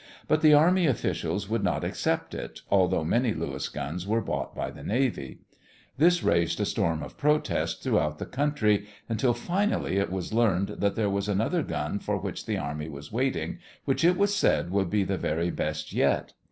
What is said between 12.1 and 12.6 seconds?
which the